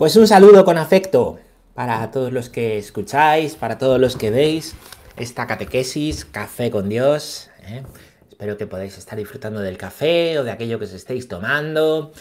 [0.00, 1.40] Pues un saludo con afecto
[1.74, 4.74] para todos los que escucháis, para todos los que veis
[5.18, 7.50] esta catequesis, Café con Dios.
[7.66, 7.82] ¿eh?
[8.30, 12.12] Espero que podáis estar disfrutando del café o de aquello que os estéis tomando.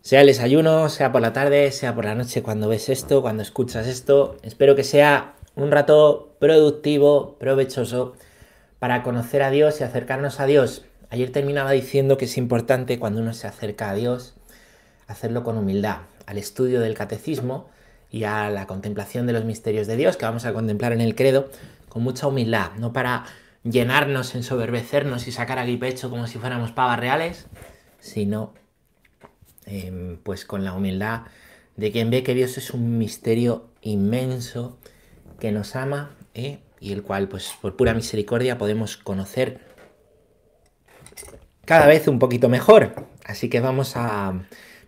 [0.00, 3.44] Sea el desayuno, sea por la tarde, sea por la noche cuando ves esto, cuando
[3.44, 4.38] escuchas esto.
[4.42, 8.14] Espero que sea un rato productivo, provechoso
[8.80, 10.84] para conocer a Dios y acercarnos a Dios.
[11.10, 14.34] Ayer terminaba diciendo que es importante cuando uno se acerca a Dios
[15.12, 17.68] hacerlo con humildad, al estudio del catecismo
[18.10, 21.14] y a la contemplación de los misterios de Dios que vamos a contemplar en el
[21.14, 21.50] credo
[21.88, 23.24] con mucha humildad, no para
[23.64, 27.46] llenarnos, ensoberbecernos y sacar aquí pecho como si fuéramos pavas reales,
[28.00, 28.54] sino
[29.66, 31.22] em, pues con la humildad
[31.76, 34.78] de quien ve que Dios es un misterio inmenso
[35.38, 36.60] que nos ama ¿eh?
[36.80, 39.60] y el cual pues por pura misericordia podemos conocer
[41.64, 42.94] cada vez un poquito mejor.
[43.24, 44.42] Así que vamos a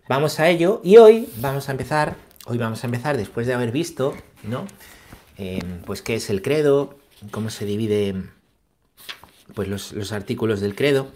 [0.07, 2.15] Vamos a ello y hoy vamos a empezar,
[2.45, 4.67] hoy vamos a empezar después de haber visto, ¿no?
[5.35, 6.99] Em, pues qué es el credo,
[7.31, 8.13] cómo se divide
[9.55, 11.11] pues los, artículos del credo.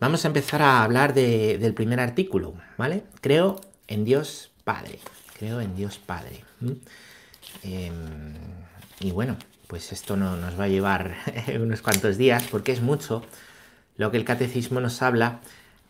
[0.00, 3.04] Vamos a empezar a hablar del primer artículo, ¿vale?
[3.20, 4.98] Creo en Dios Padre,
[5.38, 6.42] creo en Dios Padre.
[7.62, 7.92] Em,
[9.00, 11.16] y bueno, pues esto no, nos va a llevar
[11.60, 13.22] unos cuantos días porque es mucho
[13.98, 15.40] lo que el catecismo nos habla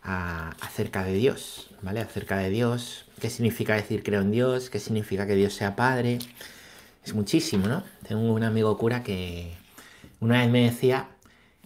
[0.01, 5.35] acerca de Dios, Acerca de Dios, qué significa decir creo en Dios, qué significa que
[5.35, 6.19] Dios sea Padre.
[7.05, 7.83] Es muchísimo, ¿no?
[8.07, 9.51] Tengo un amigo cura que
[10.19, 11.09] una vez me decía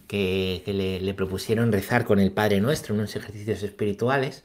[0.08, 4.42] que, le, propusieron rezar con el Padre Nuestro, unos ejercicios espirituales,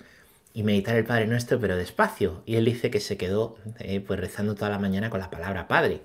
[0.53, 2.43] y meditar el Padre Nuestro, pero despacio.
[2.45, 5.67] Y él dice que se quedó eh, pues rezando toda la mañana con la palabra
[5.67, 6.01] Padre.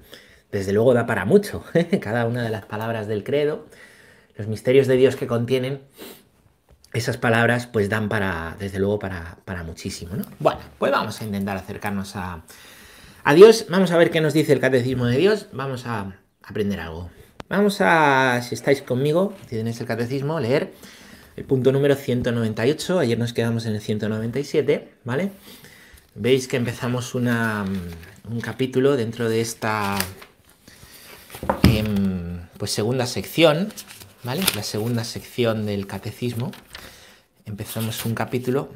[0.51, 1.63] Desde luego da para mucho,
[2.01, 3.67] cada una de las palabras del credo,
[4.37, 5.83] los misterios de Dios que contienen,
[6.93, 10.25] esas palabras pues dan para, desde luego, para, muchísimo, ¿no?
[10.39, 12.43] Bueno, pues vamos a intentar acercarnos a,
[13.25, 16.81] a Dios, vamos a ver qué nos dice el catecismo de Dios, vamos a aprender
[16.81, 17.11] algo.
[17.49, 20.73] Vamos a, si estáis conmigo, si tenéis el catecismo, leer
[21.37, 25.31] el punto número 198, ayer nos quedamos en el 197, ¿vale?
[26.15, 27.65] Veis que empezamos una,
[28.29, 29.97] un capítulo dentro de esta
[31.63, 33.73] em, pues segunda sección,
[34.25, 34.43] ¿vale?
[34.55, 36.51] La segunda sección del catecismo,
[37.45, 38.71] empezamos un capítulo,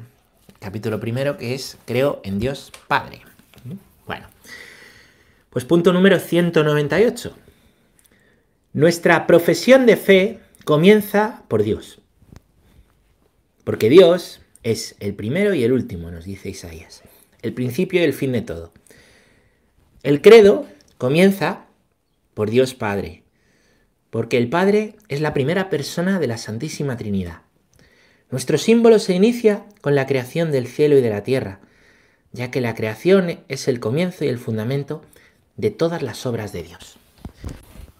[0.59, 3.21] capítulo primero, que es Creo en Dios Padre.
[4.05, 4.27] Bueno,
[5.49, 7.35] pues punto número 198.
[8.73, 11.99] Nuestra profesión de fe comienza por Dios.
[13.63, 17.03] Porque Dios es el primero y el último, nos dice Isaías.
[17.41, 18.73] El principio y el fin de todo.
[20.01, 20.65] El credo
[20.97, 21.65] comienza
[22.33, 23.22] por Dios Padre.
[24.13, 27.41] Porque el Padre es la primera persona de la Santísima Trinidad.
[28.29, 31.61] Nuestro símbolo se inicia con la creación del cielo y de la tierra,
[32.31, 35.01] ya que la creación es el comienzo y el fundamento
[35.57, 36.97] de todas las obras de Dios.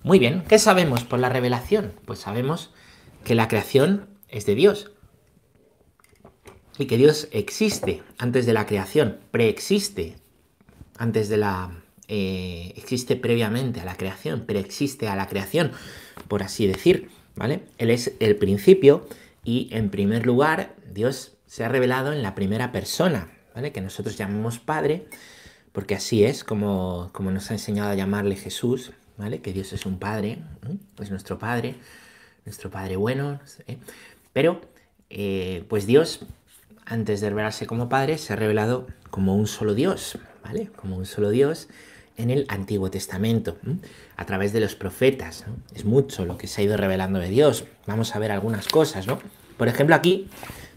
[0.04, 1.94] Muy bien, ¿qué sabemos por la revelación?
[2.06, 2.72] Pues sabemos
[3.24, 4.92] que la creación es de Dios
[6.78, 10.18] y que Dios existe antes de la creación, preexiste
[10.96, 11.80] antes de la...
[12.10, 15.72] Eh, existe previamente a la creación, preexiste a la creación,
[16.28, 17.62] por así decir, ¿vale?
[17.78, 19.08] Él es el principio
[19.44, 23.72] y en primer lugar, Dios se ha revelado en la primera persona, ¿vale?
[23.72, 25.06] Que nosotros llamamos Padre,
[25.72, 29.42] porque así es como, como nos ha enseñado a llamarle Jesús, ¿vale?
[29.42, 30.40] Que Dios es un Padre,
[31.02, 31.76] es nuestro Padre,
[32.46, 33.40] nuestro Padre bueno,
[34.32, 34.62] pero
[35.10, 36.26] eh, pues Dios,
[36.86, 40.70] antes de revelarse como Padre, se ha revelado como un solo Dios, ¿vale?
[40.76, 41.68] Como un solo Dios
[42.18, 43.58] en el Antiguo Testamento,
[44.16, 45.46] a través de los profetas.
[45.76, 47.66] Es mucho lo que se ha ido revelando de Dios.
[47.88, 49.20] Vamos a ver algunas cosas, ¿no?
[49.58, 50.30] Por ejemplo, aquí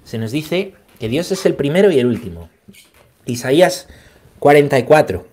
[0.04, 2.48] se nos dice que Dios es el primero y el último.
[3.24, 3.88] Isaías
[4.38, 5.26] 44,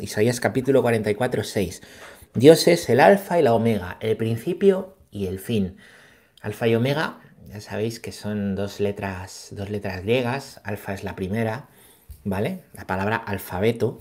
[0.00, 1.82] Isaías capítulo 44, 6.
[2.34, 5.76] Dios es el alfa y la omega, el principio y el fin.
[6.40, 10.60] Alfa y omega, ya sabéis que son dos letras, dos letras griegas.
[10.64, 11.68] Alfa es la primera,
[12.24, 12.62] ¿vale?
[12.74, 14.00] La palabra alfabeto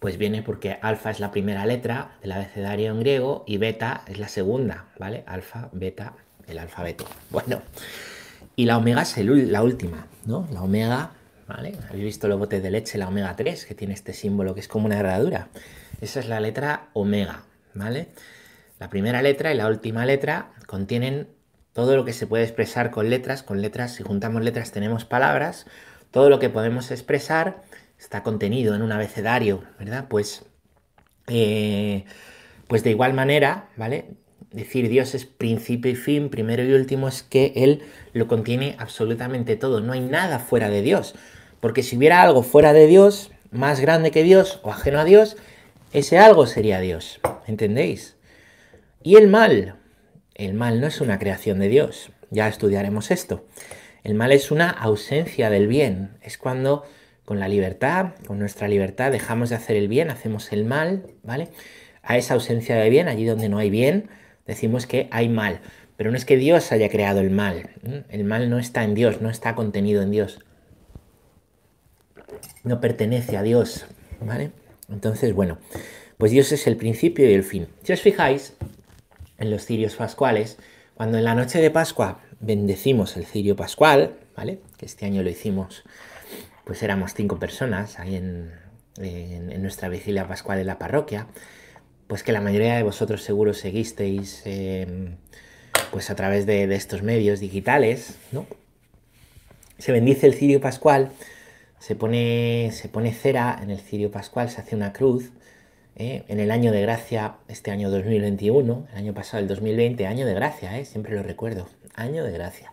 [0.00, 4.18] pues viene porque alfa es la primera letra del abecedario en griego y beta es
[4.18, 5.22] la segunda, ¿vale?
[5.26, 6.14] Alfa, beta,
[6.48, 7.04] el alfabeto.
[7.28, 7.62] Bueno,
[8.56, 10.48] y la omega es la última, ¿no?
[10.52, 11.10] La omega,
[11.46, 11.74] ¿vale?
[11.88, 14.68] Habéis visto los botes de leche, la omega 3, que tiene este símbolo que es
[14.68, 15.48] como una herradura.
[16.00, 17.42] Esa es la letra omega,
[17.74, 18.08] ¿vale?
[18.78, 21.28] La primera letra y la última letra contienen
[21.74, 23.42] todo lo que se puede expresar con letras.
[23.42, 25.66] Con letras, si juntamos letras tenemos palabras.
[26.10, 27.62] Todo lo que podemos expresar
[28.00, 30.06] está contenido en un abecedario, ¿verdad?
[30.08, 30.42] Pues,
[31.28, 32.04] eh,
[32.66, 34.06] pues de igual manera, ¿vale?
[34.50, 37.82] Decir Dios es principio y fin, primero y último, es que Él
[38.14, 39.80] lo contiene absolutamente todo.
[39.80, 41.14] No hay nada fuera de Dios.
[41.60, 45.36] Porque si hubiera algo fuera de Dios, más grande que Dios o ajeno a Dios,
[45.92, 47.20] ese algo sería Dios.
[47.46, 48.16] ¿Entendéis?
[49.02, 49.76] Y el mal.
[50.34, 52.10] El mal no es una creación de Dios.
[52.30, 53.44] Ya estudiaremos esto.
[54.02, 56.16] El mal es una ausencia del bien.
[56.22, 56.84] Es cuando
[57.30, 61.46] con la libertad, con nuestra libertad, dejamos de hacer el bien, hacemos el mal, ¿vale?
[62.02, 64.10] A esa ausencia de bien, allí donde no hay bien,
[64.48, 65.60] decimos que hay mal.
[65.96, 67.70] Pero no es que Dios haya creado el mal.
[68.08, 70.40] El mal no está en Dios, no está contenido en Dios.
[72.64, 73.86] No pertenece a Dios,
[74.20, 74.50] ¿vale?
[74.88, 75.58] Entonces, bueno,
[76.18, 77.68] pues Dios es el principio y el fin.
[77.84, 78.54] Si os fijáis
[79.38, 80.58] en los cirios pascuales,
[80.94, 84.58] cuando en la noche de Pascua bendecimos el cirio pascual, ¿vale?
[84.78, 85.84] Que este año lo hicimos,
[86.64, 88.70] pues éramos cinco personas ahí en,
[89.62, 91.26] nuestra vigilia pascual en la parroquia,
[92.06, 95.16] pues que la mayoría de vosotros seguro seguisteis em,
[95.90, 98.46] pues a través de, de, estos medios digitales, ¿no?
[99.78, 101.12] Se bendice el cirio pascual,
[101.78, 105.30] se pone, se pone cera en el cirio pascual, se hace una cruz,
[105.96, 106.24] ¿eh?
[106.28, 110.34] en el año de gracia, este año 2021, el año pasado, el 2020, año de
[110.34, 110.84] gracia, ¿eh?
[110.84, 112.70] siempre lo recuerdo, año de gracia,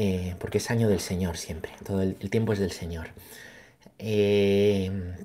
[0.00, 3.08] eh, porque es año del Señor siempre, todo el, tiempo es del Señor.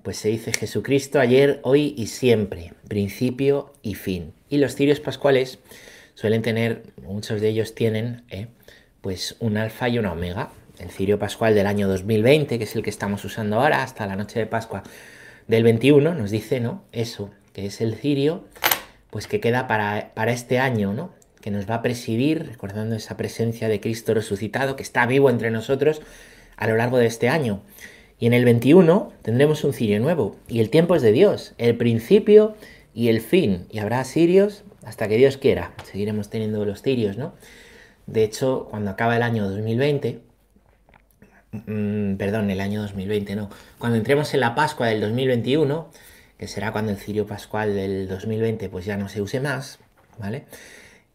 [0.03, 4.33] pues se dice Jesucristo ayer, hoy y siempre, principio y fin.
[4.49, 5.59] Y los cirios pascuales
[6.15, 8.23] suelen tener, muchos de ellos tienen,
[9.01, 10.49] pues un alfa y una omega.
[10.79, 14.15] El cirio pascual del año 2020, que es el que estamos usando ahora, hasta la
[14.15, 14.81] noche de Pascua
[15.47, 16.83] del 21 nos dice, ¿no?
[16.91, 18.45] Eso, que es el cirio,
[19.11, 21.11] pues que queda para, para este año, ¿no?
[21.43, 25.51] Que nos va a presidir, recordando esa presencia de Cristo resucitado, que está vivo entre
[25.51, 26.01] nosotros
[26.57, 27.61] a lo largo de este año.
[28.17, 31.75] Y en el 21 tendremos un cirio nuevo, y el tiempo es de Dios, el
[31.75, 32.55] principio
[32.93, 37.35] y el fin, y habrá cirios hasta que Dios quiera, seguiremos teniendo los cirios, ¿no?
[38.07, 40.21] De hecho, cuando acaba el año 2020,
[41.53, 43.49] Mm, perdón, el año 2020, no.
[43.77, 45.89] Cuando entremos en la Pascua del 2021,
[46.37, 49.79] que será cuando el cirio pascual del 2020 pues ya no se use más,
[50.17, 50.45] ¿vale?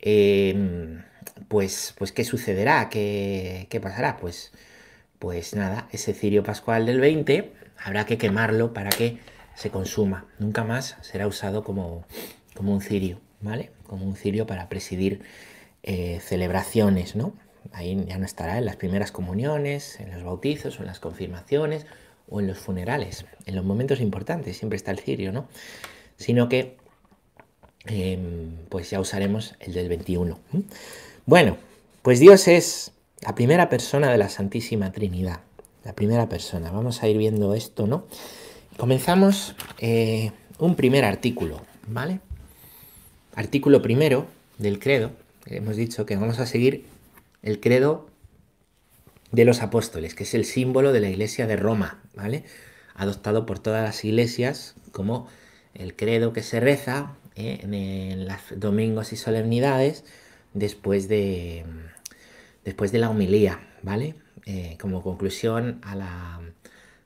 [0.00, 1.02] Em,
[1.48, 2.88] pues, pues, ¿qué sucederá?
[2.88, 4.16] ¿Qué, ¿Qué, pasará?
[4.16, 4.52] Pues,
[5.18, 9.18] pues nada, ese cirio pascual del 20 habrá que quemarlo para que
[9.54, 10.26] se consuma.
[10.38, 12.04] Nunca más será usado como,
[12.54, 13.70] como un cirio, ¿vale?
[13.86, 15.22] Como un cirio para presidir
[15.82, 17.34] eh, celebraciones, ¿no?
[17.72, 21.86] Ahí ya no estará en las primeras comuniones, en los bautizos en las confirmaciones
[22.28, 23.26] o en los funerales.
[23.46, 25.48] En los momentos importantes siempre está el cirio, ¿no?
[26.16, 26.76] Sino que
[27.88, 30.38] em, pues ya usaremos el del 21.
[31.26, 31.56] Bueno,
[32.02, 35.40] pues Dios es la primera persona de la Santísima Trinidad.
[35.84, 36.70] La primera persona.
[36.70, 38.06] Vamos a ir viendo esto, ¿no?
[38.76, 42.20] Comenzamos eh, un primer artículo, ¿vale?
[43.34, 44.26] Artículo primero
[44.58, 45.10] del credo.
[45.46, 46.84] Hemos dicho que vamos a seguir
[47.42, 48.06] el credo
[49.32, 52.44] de los apóstoles, que es el símbolo de la iglesia de Roma, ¿vale?
[52.94, 55.28] Adoptado por todas las iglesias como
[55.74, 57.60] el credo que se reza ¿eh?
[57.62, 60.04] en, los domingos y solemnidades
[60.54, 61.64] después de,
[62.64, 64.14] después de la homilía, ¿vale?
[64.46, 66.40] Eh, como conclusión a la,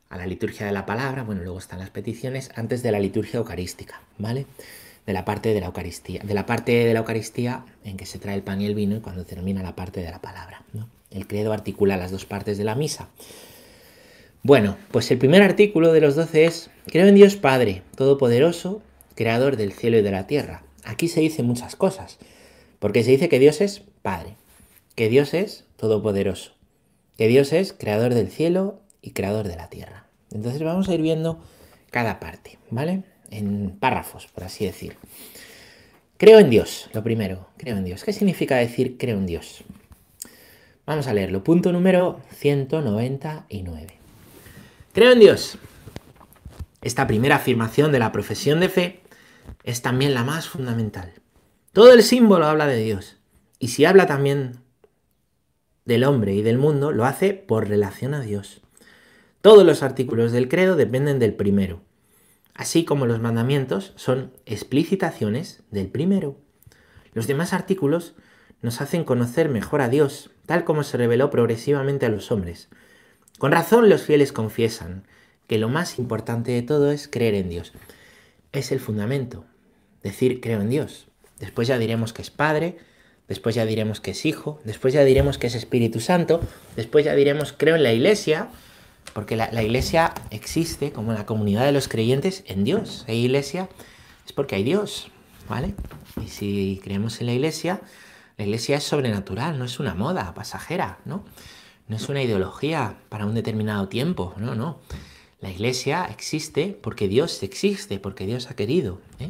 [0.08, 3.38] a la liturgia de la palabra, bueno, luego están las peticiones, antes de la liturgia
[3.38, 4.46] eucarística, ¿vale?
[5.06, 8.19] de la parte de la Eucaristía, de la parte de la Eucaristía en que se
[8.19, 10.62] trae el pan y el vino y cuando termina la parte de la palabra.
[11.11, 13.08] El credo articula las dos partes de la misa.
[14.43, 18.83] Bueno, pues el primer artículo de los doce es, creo en Dios Padre, Todopoderoso,
[19.14, 20.64] Creador del cielo y de la tierra.
[20.85, 22.19] Aquí se dicen muchas cosas,
[22.78, 24.37] porque se dice que Dios es Padre,
[24.95, 26.52] que Dios es Todopoderoso,
[27.16, 30.07] que Dios es Creador del cielo y Creador de la tierra.
[30.31, 31.40] Entonces vamos a ir viendo
[31.90, 33.02] cada parte, ¿vale?
[33.33, 34.97] en párrafos, por así decir.
[36.19, 38.04] Creo en Dios, lo primero, creo en Dios.
[38.04, 39.64] ¿Qué significa decir creo en Dios?
[40.87, 41.42] Vamos a leerlo.
[41.42, 43.95] Punto número 199.
[44.92, 45.59] Creo en Dios.
[46.83, 49.00] Esta primera afirmación de la profesión de fe
[49.64, 51.12] es también la más fundamental.
[51.72, 53.16] Todo el símbolo habla de Dios.
[53.58, 54.61] Y si habla también
[55.84, 58.61] del hombre y del mundo, lo hace por relación a Dios.
[59.40, 61.82] Todos los artículos del credo dependen del primero
[62.54, 66.37] así como los mandamientos son explicitaciones del primero.
[67.14, 68.14] Los demás artículos
[68.61, 72.68] nos hacen conocer mejor a Dios, tal como se reveló progresivamente a los hombres.
[73.38, 75.04] Con razón los fieles confiesan
[75.46, 77.72] que lo más importante de todo es creer en Dios.
[78.52, 79.44] Es el fundamento,
[80.02, 81.06] decir creo en Dios.
[81.40, 82.78] Después ya diremos que es Padre,
[83.28, 86.40] después ya diremos que es Hijo, después ya diremos que es Espíritu Santo,
[86.76, 88.50] después ya diremos creo en la Iglesia,
[89.14, 93.04] porque la, iglesia existe como la comunidad de los creyentes en Dios.
[93.09, 93.68] Hay iglesia
[94.25, 95.11] es porque hay Dios,
[95.49, 95.75] ¿vale?
[96.25, 97.80] Y si creemos en la iglesia,
[98.38, 101.25] la iglesia es sobrenatural, no es una moda pasajera, ¿no?
[101.88, 104.78] No es una ideología para un determinado tiempo, no, no.
[105.42, 109.28] La iglesia existe porque Dios existe, porque Dios ha querido ¿eh?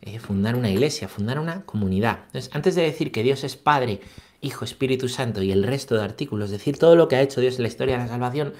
[0.00, 2.20] Eh, fundar una iglesia, fundar una comunidad.
[2.26, 4.00] Entonces, antes de decir que Dios es Padre,
[4.40, 7.56] Hijo, Espíritu Santo y el resto de artículos, decir todo lo que ha hecho Dios
[7.56, 8.54] en la historia de la salvación,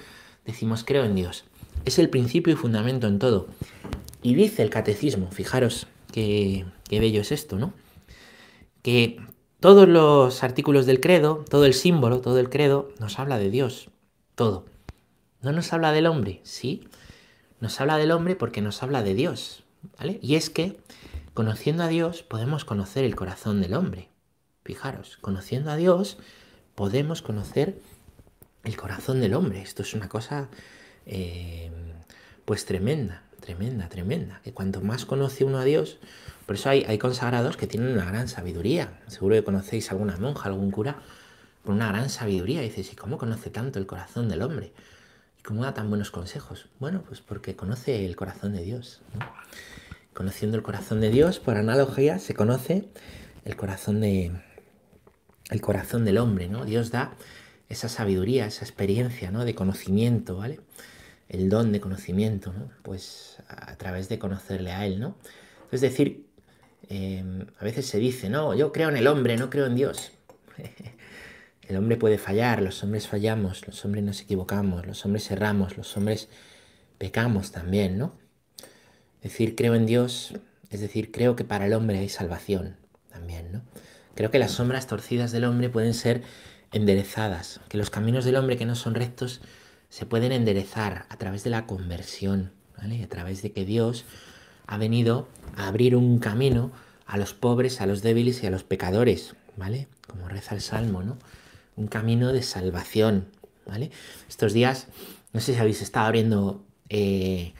[0.45, 1.45] decimos creo en Dios.
[1.85, 3.47] Es el principio y fundamento en todo.
[4.21, 7.73] Y dice el catecismo, fijaros qué, qué bello es esto, ¿no?
[8.81, 9.19] Que
[9.59, 13.89] todos los artículos del credo, todo el símbolo, todo el credo, nos habla de Dios,
[14.35, 14.65] todo.
[15.45, 16.87] No nos habla del hombre, sí,
[17.61, 19.63] nos habla del hombre porque nos habla de Dios,
[19.99, 20.17] ¿vale?
[20.23, 20.79] Y es que
[21.35, 24.09] conociendo a Dios podemos conocer el corazón del hombre.
[24.63, 26.17] Fijaros, conociendo a Dios
[26.73, 27.79] podemos conocer
[28.63, 29.61] el corazón del hombre.
[29.61, 30.49] Esto es una cosa
[31.05, 31.69] eh,
[32.45, 34.41] pues tremenda, tremenda, tremenda.
[34.43, 35.99] Que cuanto más conoce uno a Dios,
[36.47, 38.99] por eso hay, consagrados que tienen una gran sabiduría.
[39.05, 40.97] Seguro que conocéis alguna monja, algún cura,
[41.63, 42.63] con una gran sabiduría.
[42.63, 44.73] Y dices, ¿y cómo conoce tanto el corazón del hombre?
[45.45, 46.69] ¿Y cómo da tan buenos consejos?
[46.79, 49.03] Bueno, pues porque conoce el corazón de Dios.
[50.11, 52.89] Conociendo el corazón de Dios, por analogía, se conoce
[53.43, 54.31] el corazón de,
[55.51, 56.65] el corazón del hombre, ¿no?
[56.65, 57.13] Dios da
[57.69, 59.45] esa sabiduría, esa experiencia, ¿no?
[59.45, 60.61] De conocimiento, ¿vale?
[61.29, 62.71] El don de conocimiento, ¿no?
[62.81, 65.15] Pues a través de conocerle a Él, ¿no?
[65.71, 66.25] Es decir,
[66.89, 70.11] em, a veces se dice, no, yo creo en el hombre, no creo en Dios.
[71.67, 75.95] el hombre puede fallar, los hombres fallamos, los hombres nos equivocamos, los hombres erramos, los
[75.97, 76.29] hombres
[76.97, 78.13] pecamos también, ¿no?
[79.21, 80.33] Decir creo en Dios,
[80.69, 82.77] es decir, creo que para el hombre hay salvación
[83.09, 83.61] también, ¿no?
[84.13, 86.23] Creo que las sombras torcidas del hombre pueden ser
[86.71, 89.41] enderezadas, que los caminos del hombre que no son rectos
[89.89, 93.03] se pueden enderezar a través de la conversión, ¿vale?
[93.03, 94.05] A través de que Dios
[94.67, 96.71] ha venido a abrir un camino
[97.05, 99.87] a los pobres, a los débiles y a los pecadores, ¿vale?
[100.07, 101.17] Como reza el Salmo, ¿no?
[101.75, 103.27] Un camino de salvación,
[103.65, 103.91] ¿vale?
[104.29, 104.87] Estos días,
[105.33, 107.53] no sé si habéis estado abriendo eh,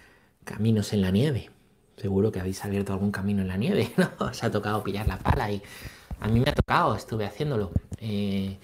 [0.43, 1.49] caminos en la nieve.
[1.97, 4.09] Seguro que habéis abierto algún camino en la nieve, ¿no?
[4.19, 5.61] Os ha tocado pillar la pala y
[6.19, 7.71] a mí me ha tocado, estuve haciéndolo.
[7.97, 8.57] Eh,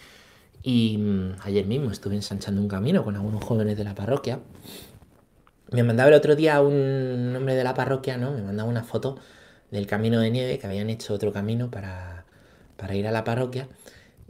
[0.63, 4.39] y mm, ayer mismo estuve ensanchando un camino con algunos jóvenes de la parroquia.
[5.72, 8.31] Me mandaba el otro día un hombre de la parroquia, ¿no?
[8.31, 9.17] Me mandaba una foto
[9.72, 12.25] del camino de nieve que habían hecho otro camino para,
[12.77, 13.67] para ir a la parroquia.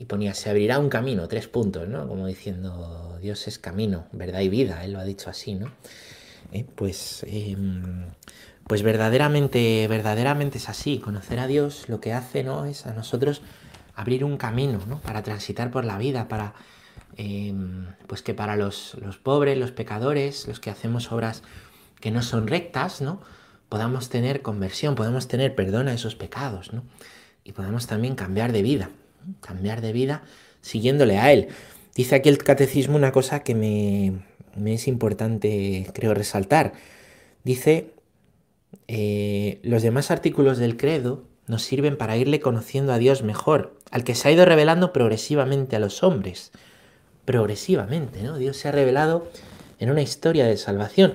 [0.01, 2.07] Y ponía, se abrirá un camino, tres puntos, ¿no?
[2.07, 5.71] Como diciendo, Dios es camino, verdad y vida, él lo ha dicho así, ¿no?
[6.51, 8.07] Eh, pues, em,
[8.65, 10.97] pues verdaderamente, verdaderamente es así.
[10.97, 12.65] Conocer a Dios lo que hace, ¿no?
[12.65, 13.43] Es a nosotros
[13.93, 14.99] abrir un camino, ¿no?
[15.01, 16.55] Para transitar por la vida, para,
[17.15, 21.43] em, pues que para los, los, pobres, los pecadores, los que hacemos obras
[21.99, 23.21] que no son rectas, ¿no?
[23.69, 26.81] Podamos tener conversión, podamos tener perdón a esos pecados, ¿no?
[27.43, 28.89] Y podamos también cambiar de vida,
[29.41, 30.23] cambiar de vida
[30.61, 31.47] siguiéndole a Él.
[31.95, 34.23] Dice aquí el catecismo una cosa que me,
[34.55, 36.73] me es importante, creo, resaltar.
[37.43, 37.93] Dice,
[38.87, 44.03] eh, los demás artículos del credo nos sirven para irle conociendo a Dios mejor, al
[44.03, 46.51] que se ha ido revelando progresivamente a los hombres.
[47.25, 48.37] Progresivamente, ¿no?
[48.37, 49.27] Dios se ha revelado
[49.79, 51.13] en una historia de salvación.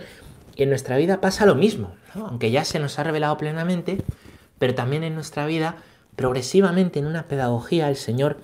[0.57, 3.99] Y en nuestra vida pasa lo mismo, aunque ya se nos ha revelado plenamente,
[4.59, 5.77] pero también en nuestra vida,
[6.17, 8.39] progresivamente en una pedagogía, el Señor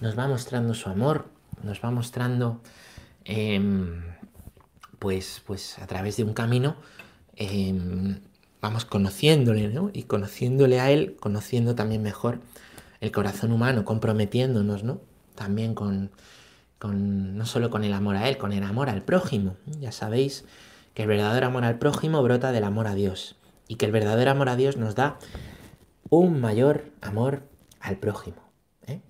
[0.00, 1.26] nos va mostrando su amor,
[1.62, 2.60] nos va mostrando,
[3.24, 4.02] em,
[4.98, 6.76] pues, pues a través de un camino,
[7.36, 8.20] em,
[8.60, 9.90] vamos conociéndole, ¿no?
[9.92, 12.40] Y conociéndole a Él, conociendo también mejor
[13.00, 15.00] el corazón humano, comprometiéndonos, ¿no?
[15.34, 16.10] También con,
[16.78, 19.56] con, no solo con el amor a Él, con el amor al prójimo.
[19.80, 20.44] Ya sabéis
[20.94, 23.36] que el verdadero amor al prójimo brota del amor a Dios
[23.68, 25.18] y que el verdadero amor a Dios nos da
[26.18, 27.42] un mayor amor
[27.80, 28.42] al prójimo.
[28.86, 29.00] ¿eh?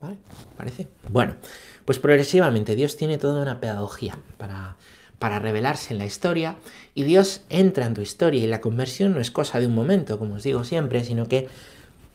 [0.00, 0.18] ¿Vale?
[0.56, 0.88] ¿Parece?
[1.08, 1.36] Bueno,
[1.84, 4.76] pues progresivamente Dios tiene toda una pedagogía para
[5.20, 6.56] para revelarse en la historia
[6.94, 10.18] y Dios entra en tu historia y la conversión no es cosa de un momento,
[10.18, 11.46] como os digo siempre, sino que,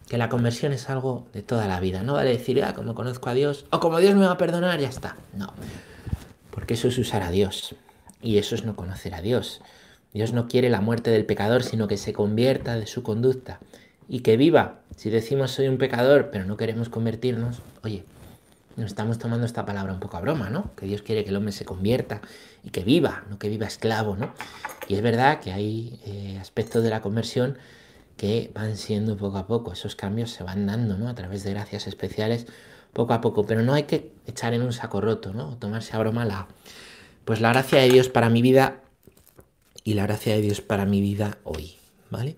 [0.10, 2.02] que la conversión es algo de toda la vida.
[2.02, 4.80] No vale decir, ah, como conozco a Dios o como Dios me va a perdonar,
[4.80, 5.18] ya está.
[5.34, 5.54] No,
[6.50, 7.76] porque eso es usar a Dios
[8.24, 9.62] y eso es no conocer a Dios.
[10.16, 13.60] Dios no quiere la muerte del pecador, sino que se convierta de su conducta
[14.08, 14.80] y que viva.
[14.96, 18.06] Si decimos soy un pecador, pero no queremos convertirnos, oye,
[18.78, 20.74] nos estamos tomando esta palabra un poco a broma, ¿no?
[20.78, 22.22] Que Dios quiere que el hombre se convierta
[22.64, 24.34] y que viva, no que viva esclavo, ¿no?
[24.88, 27.58] Y es verdad que hay eh, aspectos de la conversión
[28.16, 31.10] que van siendo poco a poco, esos cambios se van dando, ¿no?
[31.10, 32.48] A través de gracias especiales,
[32.94, 35.50] poco a poco, pero no hay que echar en un saco roto, ¿no?
[35.50, 36.48] O tomarse a broma la,
[37.26, 38.80] pues la gracia de Dios para mi vida
[39.86, 41.78] y la gracia de Dios para mi vida hoy,
[42.10, 42.36] ¿vale?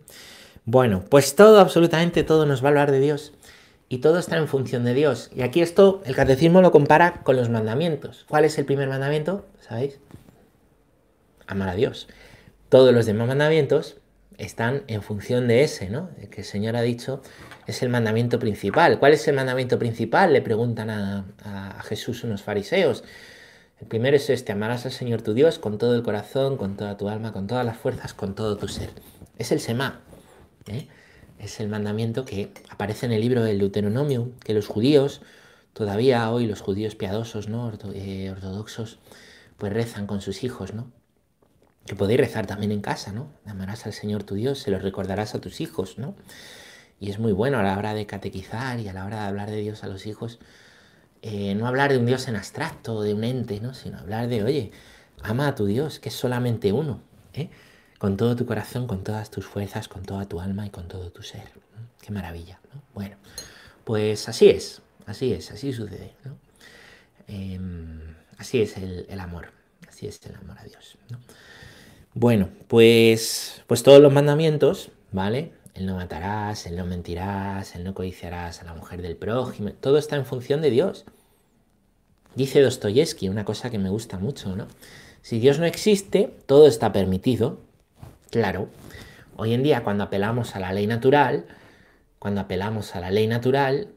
[0.65, 3.33] Bueno, pues todo, absolutamente todo nos va a hablar de Dios
[3.89, 5.31] y todo está en función de Dios.
[5.33, 8.25] Y aquí esto, el catecismo lo compara con los mandamientos.
[8.27, 9.47] ¿Cuál es el primer mandamiento?
[9.61, 9.99] ¿Sabéis?
[11.47, 12.07] amar a Dios.
[12.69, 13.97] Todos los demás mandamientos
[14.37, 16.09] están en función de ese, ¿no?
[16.29, 17.21] que el Señor ha dicho
[17.65, 18.99] es el mandamiento principal.
[18.99, 20.33] ¿Cuál es el mandamiento principal?
[20.33, 23.03] Le preguntan a, a Jesús unos fariseos.
[23.79, 26.97] El primero es este, amarás al Señor tu Dios con todo el corazón, con toda
[26.97, 28.89] tu alma, con todas las fuerzas, con todo tu ser.
[29.37, 30.01] Es el Semá.
[30.67, 30.87] ¿eh?
[31.37, 35.21] Es el mandamiento que aparece en el libro del Deuteronomio, que los judíos,
[35.73, 37.71] todavía hoy los judíos piadosos, ¿no?
[37.93, 38.97] Eh, ortodoxos,
[39.57, 40.91] pues rezan con sus hijos, ¿no?
[41.85, 43.31] Que podéis rezar también en casa, ¿no?
[43.45, 46.15] Amarás al Señor tu Dios, se lo recordarás a tus hijos, ¿no?
[46.99, 49.51] Y es muy bueno a la hora de catequizar y a la hora de hablar
[49.51, 50.39] de Dios a los hijos,
[51.21, 53.73] eh, no hablar de un Dios en abstracto, de un ente, ¿no?
[53.73, 54.71] Sino hablar de, oye,
[55.21, 57.01] ama a tu Dios, que es solamente uno,
[57.33, 57.49] ¿eh?
[57.97, 61.11] Con todo tu corazón, con todas tus fuerzas, con toda tu alma y con todo
[61.11, 61.49] tu ser.
[62.01, 62.81] Qué maravilla, ¿no?
[62.93, 63.15] Bueno,
[63.83, 66.37] pues así es, así es, así sucede, ¿no?
[67.27, 69.51] Em, así es el, amor,
[69.87, 71.19] así es el amor a Dios, ¿no?
[72.13, 75.51] Bueno, pues, pues todos los mandamientos, ¿vale?
[75.77, 79.97] El no matarás, el no mentirás, el no codiciarás a la mujer del prójimo, todo
[79.97, 81.05] está en función de Dios.
[82.35, 84.67] Dice Dostoyevsky una cosa que me gusta mucho, ¿no?
[85.21, 87.59] Si Dios no existe, todo está permitido.
[88.31, 88.69] Claro,
[89.35, 91.45] hoy en día cuando apelamos a la ley natural,
[92.19, 93.89] cuando apelamos a la ley natural,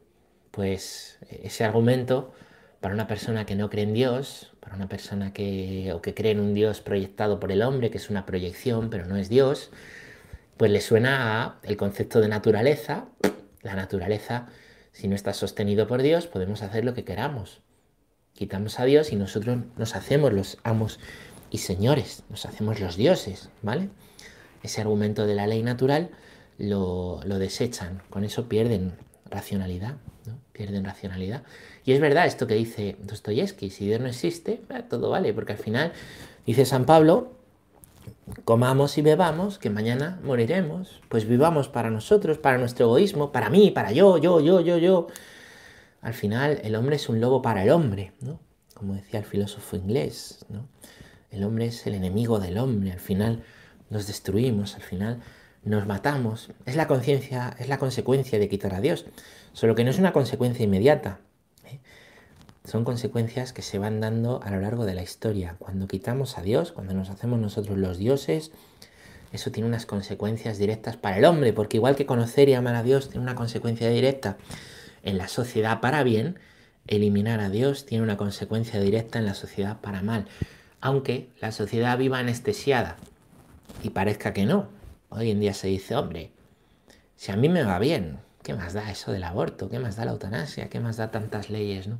[0.51, 2.31] pues ese argumento
[2.79, 6.31] para una persona que no cree en Dios, para una persona que o que cree
[6.31, 9.71] en un Dios proyectado por el hombre, que es una proyección, pero no es Dios,
[10.57, 13.05] pues le suena el concepto de naturaleza.
[13.61, 14.47] La naturaleza,
[14.91, 17.61] si no está sostenido por Dios, podemos hacer lo que queramos.
[18.33, 20.99] Quitamos a Dios y nosotros nos hacemos los amos
[21.51, 23.89] y señores, nos hacemos los dioses, ¿vale?
[24.63, 26.09] Ese argumento de la ley natural
[26.57, 28.93] lo, desechan, con eso pierden
[29.29, 30.39] racionalidad, ¿no?
[30.53, 31.43] Pierden racionalidad.
[31.83, 35.53] Y es verdad esto que dice Dostoyevsky, si Dios no existe, eh, todo vale, porque
[35.53, 35.91] al final,
[36.45, 37.33] dice San Pablo,
[38.45, 43.71] comamos y bebamos, que mañana moriremos, pues vivamos para nosotros, para nuestro egoísmo, para mí,
[43.71, 45.07] para yo, yo, yo, yo, yo.
[46.01, 48.39] Al final el hombre es un lobo para el hombre, ¿no?
[48.73, 50.67] Como decía el filósofo inglés, ¿no?
[51.29, 53.43] El hombre es el enemigo del hombre, al final
[53.89, 55.21] nos destruimos, al final
[55.63, 56.51] nos matamos.
[56.65, 59.05] Es la conciencia, es la consecuencia de quitar a Dios,
[59.53, 61.19] solo que no es una consecuencia inmediata.
[62.63, 65.55] Son consecuencias que se van dando a lo largo de la historia.
[65.57, 68.51] Cuando quitamos a Dios, cuando nos hacemos nosotros los dioses,
[69.31, 72.83] eso tiene unas consecuencias directas para el hombre, porque igual que conocer y amar a
[72.83, 74.37] Dios tiene una consecuencia directa
[75.03, 76.37] en la sociedad para bien,
[76.87, 80.25] eliminar a Dios tiene una consecuencia directa en la sociedad para mal.
[80.81, 82.97] Aunque la sociedad viva anestesiada
[83.81, 84.67] y parezca que no.
[85.09, 86.31] Hoy en día se dice, hombre,
[87.15, 89.69] si a mí me va bien, ¿qué más da eso del aborto?
[89.69, 90.69] ¿Qué más da la eutanasia?
[90.69, 91.87] ¿Qué más da tantas leyes?
[91.87, 91.99] ¿no?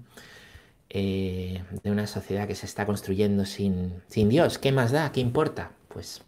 [0.93, 4.58] Eh, de una sociedad que se está construyendo sin, sin Dios.
[4.58, 5.13] ¿Qué más da?
[5.13, 5.71] ¿Qué importa?
[5.88, 6.21] Pues,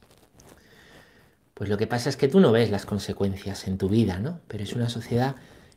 [1.53, 4.39] pues lo que pasa es que tú no ves las consecuencias en tu vida, ¿no?
[4.47, 5.35] Pero es una sociedad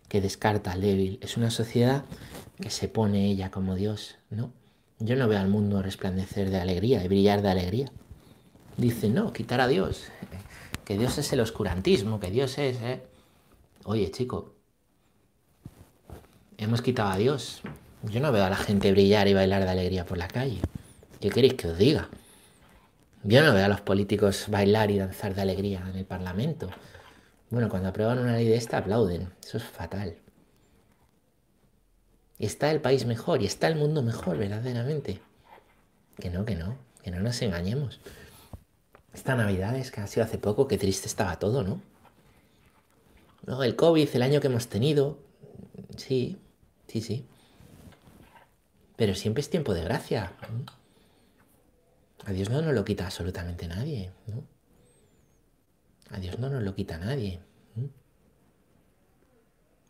[0.08, 2.04] que descarta al débil, es una sociedad
[2.60, 4.52] que se pone ella como Dios, ¿no?
[5.00, 7.90] Yo no veo al mundo resplandecer de alegría y brillar de alegría.
[8.76, 10.04] Dice, no, quitar a Dios,
[10.84, 12.80] que Dios es el oscurantismo, que Dios es...
[12.82, 13.02] ¿eh?
[13.84, 14.54] Oye, chico,
[16.56, 17.62] hemos quitado a Dios,
[18.10, 20.60] yo no veo a la gente brillar y bailar de alegría por la calle.
[21.20, 22.08] ¿Qué queréis que os diga?
[23.22, 26.68] Yo no veo a los políticos bailar y danzar de alegría en el Parlamento.
[27.50, 29.30] Bueno, cuando aprueban una ley de esta aplauden.
[29.44, 30.16] Eso es fatal.
[32.38, 35.20] Y está el país mejor y está el mundo mejor, verdaderamente.
[36.18, 38.00] Que no, que no, que no nos engañemos.
[39.14, 41.80] Esta Navidad es que ha sido hace poco, qué triste estaba todo, ¿no?
[43.46, 45.18] No, el COVID, el año que hemos tenido.
[45.96, 46.38] Sí,
[46.88, 47.26] sí, sí.
[48.96, 50.32] Pero siempre es tiempo de gracia.
[52.24, 54.10] A Dios no nos lo quita absolutamente nadie.
[54.26, 54.42] ¿no?
[56.10, 57.40] A Dios no nos lo quita nadie.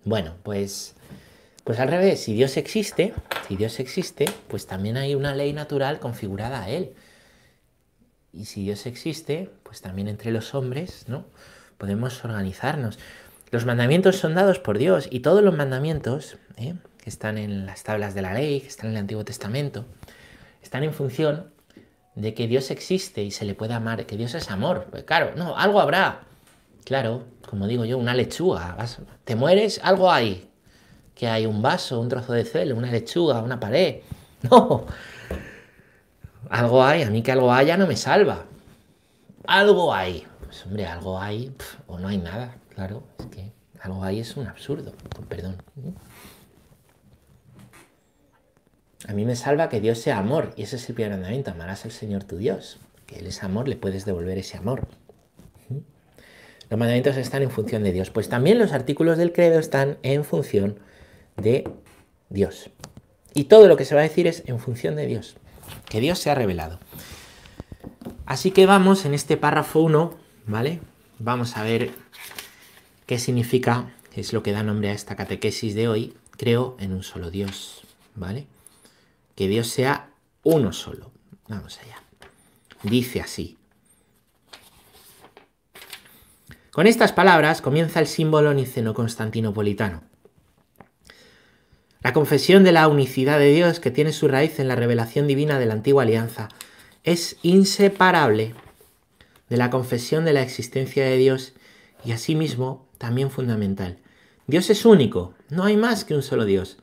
[0.05, 0.95] Bueno, pues,
[1.65, 3.13] pues al revés, si Dios existe,
[3.49, 6.95] si Dios existe, pues también hay una ley natural configurada a Él.
[8.33, 11.27] Y si Dios existe, pues también entre los hombres, ¿no?
[11.77, 12.99] Podemos organizarnos.
[13.51, 16.75] Los mandamientos son dados por Dios y todos los mandamientos, ¿eh?
[17.07, 19.85] Que están en las tablas de la ley, que están en el Antiguo Testamento,
[20.61, 21.53] están en función
[22.17, 24.89] de que Dios existe y se le puede amar, que Dios es amor.
[24.91, 26.23] Pues claro, no, algo habrá.
[26.85, 28.77] Claro, como digo yo, una lechuga.
[29.23, 30.51] te mueres, algo hay.
[31.15, 34.01] Que hay un vaso, un trozo de celo, una lechuga, una pared.
[34.51, 34.85] No.
[36.51, 38.47] Algo hay, a mí que algo haya no me salva.
[39.47, 40.27] Algo hay.
[40.45, 41.55] Pues hombre, algo hay
[41.87, 42.57] o no hay nada.
[42.75, 44.93] Claro, es que algo hay es un absurdo.
[45.29, 45.63] Perdón.
[49.09, 51.85] A mí me salva que Dios sea amor, y ese es el primer mandamiento, amarás
[51.85, 52.79] al Señor tu Dios.
[53.07, 54.89] que Él es amor, le puedes devolver ese amor.
[56.69, 58.11] Los mandamientos están en función de Dios.
[58.11, 60.81] Pues también los artículos del credo están en función
[61.37, 61.69] de
[62.29, 62.71] Dios.
[63.35, 65.37] Y todo lo que se va a decir es en función de Dios,
[65.89, 66.81] que Dios se ha revelado.
[68.25, 70.15] Así que vamos en este párrafo 1,
[70.47, 70.81] ¿vale?
[71.21, 71.91] Vamos a ver
[73.07, 77.05] qué significa, es lo que da nombre a esta catequesis de hoy, creo en un
[77.05, 77.83] solo Dios,
[78.17, 78.47] ¿vale?
[79.37, 80.11] Que Dios sea
[80.43, 81.13] uno solo.
[81.47, 82.03] Vamos allá.
[82.83, 83.57] Dice así.
[86.73, 90.03] Con estas palabras comienza el símbolo niceno-constantinopolitano.
[92.03, 95.59] La confesión de la unicidad de Dios, que tiene su raíz en la revelación divina
[95.59, 96.49] de la antigua alianza,
[97.03, 98.55] es inseparable
[99.49, 101.55] de la confesión de la existencia de Dios
[102.05, 103.99] y asimismo también fundamental.
[104.47, 106.79] Dios es único, no hay más que un solo Dios.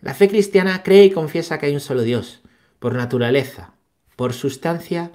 [0.00, 2.40] La fe cristiana cree y confiesa que hay un solo Dios,
[2.78, 3.72] por naturaleza,
[4.14, 5.10] por sustancia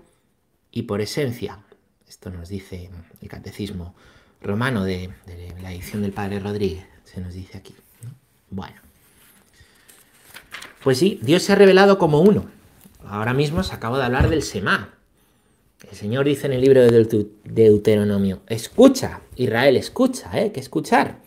[0.71, 1.59] y por esencia.
[2.07, 2.89] Esto nos dice
[3.21, 3.95] el catecismo
[4.41, 5.11] romano de,
[5.61, 7.75] la edición del padre Rodríguez, se nos dice aquí.
[8.49, 8.75] Bueno.
[10.83, 12.49] Pues sí, Dios se ha revelado como uno.
[13.05, 14.95] Ahora mismo se acabo de hablar del Semá.
[15.89, 20.51] El Señor dice en el libro de Deuteronomio, escucha, Israel, escucha, ¿eh?
[20.51, 21.19] que escuchar.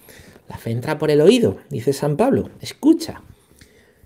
[0.49, 3.23] La fe entra por el oído, dice San Pablo, escucha.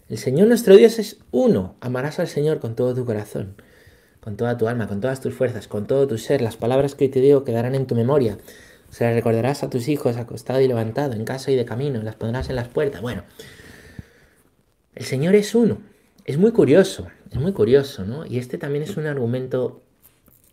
[0.09, 1.77] El Señor nuestro Dios es uno.
[1.81, 3.57] Amarás al Señor con todo tu corazón,
[4.21, 6.41] con toda tu alma, con todas tus fuerzas, con todo tu ser.
[6.41, 8.39] Las palabras que hoy te digo quedarán en tu memoria.
[8.89, 12.15] Se las recordarás a tus hijos acostado y levantado, en casa y de camino, las
[12.15, 13.03] pondrás en las puertas.
[13.03, 13.23] Bueno,
[14.95, 15.83] el Señor es uno.
[16.25, 18.25] Es muy curioso, es muy curioso, ¿no?
[18.25, 19.83] Y este también es un argumento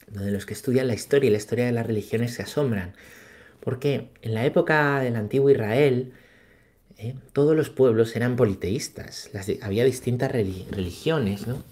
[0.08, 2.94] de los que estudian la historia y la historia de las religiones se asombran.
[3.62, 6.12] Porque en la época del antiguo Israel,
[6.98, 7.16] ¿eh?
[7.34, 9.30] todos los pueblos eran politeístas.
[9.62, 11.64] había distintas religiones, ¿no?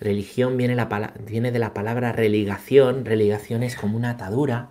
[0.00, 3.04] Religión viene, la, viene de la palabra religación.
[3.04, 4.68] Religación es como una atadura,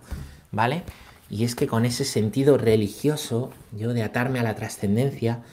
[0.51, 0.83] ¿vale?
[1.29, 5.43] Y es que con ese sentido religioso, yo de atarme a la trascendencia,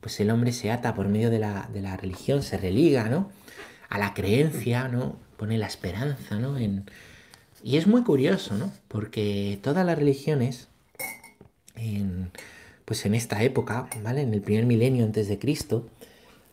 [0.00, 3.30] pues el hombre se ata por medio de la, religión, se religa, ¿no?
[3.90, 5.16] A la creencia, ¿no?
[5.36, 6.56] Pone la esperanza, ¿no?
[6.56, 6.90] En...
[7.62, 8.72] Y es muy curioso, ¿no?
[8.88, 10.68] Porque todas las religiones,
[12.88, 14.22] pues en esta época, ¿vale?
[14.22, 15.84] En el primer milenio antes de Cristo,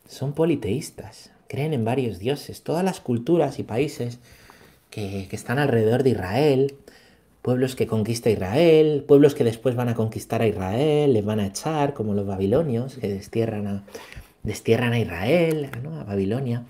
[0.05, 2.61] son politeístas, creen en varios dioses.
[2.61, 4.19] Todas las culturas y países
[4.89, 6.75] que, están alrededor de Israel,
[7.41, 11.47] pueblos que conquista Israel, pueblos que después van a conquistar a Israel, les van a
[11.47, 13.83] echar, como los babilonios, que destierran a,
[14.43, 15.69] destierran a Israel,
[16.01, 16.65] a Babilonia.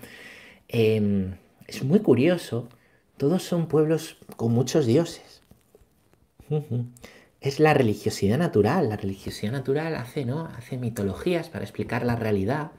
[0.68, 1.34] Em,
[1.66, 2.68] es muy curioso,
[3.16, 5.42] todos son pueblos con muchos dioses.
[7.40, 10.46] Es la religiosidad natural, la religiosidad natural hace, ¿no?
[10.46, 12.72] hace mitologías para explicar la realidad,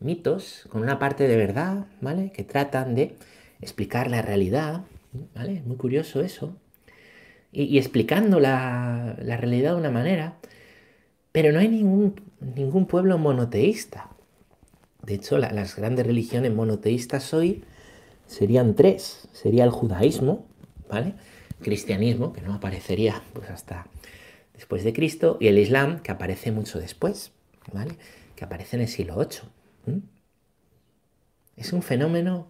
[0.00, 2.32] mitos con una parte de verdad, ¿vale?
[2.32, 3.16] Que tratan de
[3.60, 4.82] explicar la realidad,
[5.34, 5.62] ¿vale?
[5.66, 6.56] Muy curioso eso
[7.52, 10.36] y, explicando la, realidad de una manera,
[11.30, 14.08] pero no hay ningún, ningún pueblo monoteísta.
[15.02, 17.64] De hecho, las grandes religiones monoteístas hoy
[18.26, 19.28] serían tres.
[19.32, 20.46] Sería el judaísmo,
[20.88, 21.14] ¿vale?
[21.62, 23.86] Cristianismo, que no aparecería pues, hasta
[24.54, 27.32] después de Cristo, y el Islam, que aparece mucho después,
[27.72, 27.94] ¿vale?
[28.36, 30.02] Que aparece en el siglo VIII.
[31.56, 32.48] Es un fenómeno,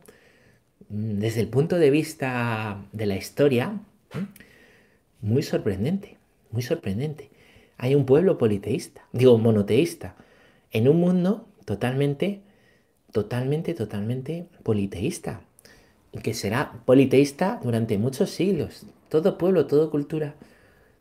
[0.89, 3.81] mm, desde el punto de vista de la historia,
[5.21, 6.19] muy sorprendente,
[6.51, 7.31] muy sorprendente.
[7.79, 10.17] Hay un pueblo politeísta, digo monoteísta,
[10.71, 12.41] en un mundo totalmente,
[13.13, 15.43] totalmente, totalmente politeísta.
[16.23, 18.85] Que será politeísta durante muchos siglos.
[19.13, 20.37] Todo pueblo, toda cultura,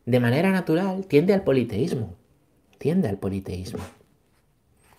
[0.04, 2.14] de manera natural, tiende al politeísmo.
[2.76, 3.80] Tiende al politeísmo.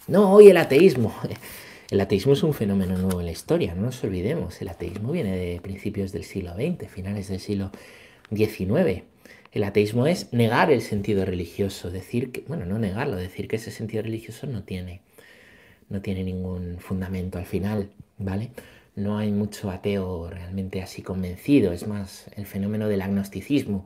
[0.08, 1.14] No hoy el ateísmo.
[1.92, 4.60] El ateísmo es un fenómeno nuevo en la historia, no nos olvidemos.
[4.64, 7.70] El ateísmo viene de principios del siglo XX, finales del siglo
[8.36, 9.04] XIX.
[9.52, 13.70] El ateísmo es negar el sentido religioso, decir que, bueno, no negarlo, decir que ese
[13.70, 15.02] sentido religioso no tiene,
[15.88, 18.50] no tiene ningún fundamento al final, ¿vale?
[18.96, 23.86] No hay mucho ateo realmente así convencido, es más el fenómeno del agnosticismo,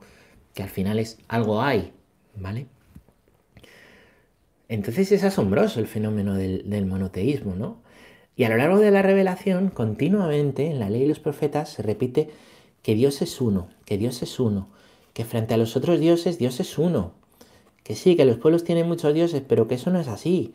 [0.54, 1.94] que al final es algo hay,
[2.36, 2.68] ¿vale?
[4.70, 7.78] Entonces es asombroso el fenómeno del, monoteísmo, ¿no?
[8.36, 11.84] Y a lo largo de la revelación, continuamente en la ley de los profetas se
[11.84, 12.30] repite
[12.84, 14.68] que Dios es uno, que Dios es uno,
[15.14, 17.14] que frente a los otros dioses Dios es uno.
[17.84, 20.54] Que sí, que los pueblos tienen muchos dioses, pero que eso no es así.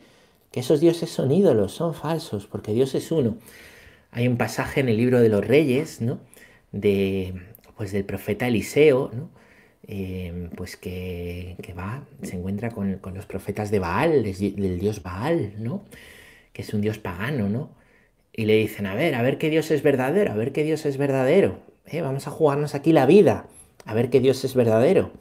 [0.51, 3.37] Que esos dioses son ídolos, son falsos, porque Dios es uno.
[4.13, 6.19] Hay un pasaje en el libro de los reyes, ¿no?
[6.71, 7.33] De,
[7.77, 9.29] pues del profeta Eliseo, ¿no?
[9.85, 15.85] Em, pues que, va, se encuentra con, los profetas de Baal, del dios Baal, ¿no?
[16.53, 17.71] Que es un dios pagano, ¿no?
[18.33, 20.85] Y le dicen, a ver, a ver qué dios es verdadero, a ver qué dios
[20.85, 21.73] es verdadero.
[21.85, 22.01] ¿eh?
[22.01, 23.47] vamos a jugarnos aquí la vida,
[23.85, 25.11] a ver que Dios es verdadero.